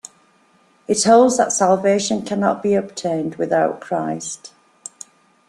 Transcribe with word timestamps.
It 0.87 1.03
holds 1.03 1.37
that 1.37 1.51
salvation 1.53 2.23
cannot 2.23 2.63
be 2.63 2.73
obtained 2.73 3.35
without 3.35 3.79
Christ. 3.81 4.51